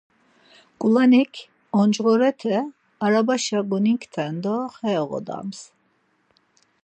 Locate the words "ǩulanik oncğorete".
0.79-2.57